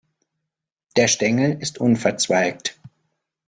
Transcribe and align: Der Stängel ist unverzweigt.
Der 0.95 1.07
Stängel 1.07 1.61
ist 1.61 1.77
unverzweigt. 1.77 2.75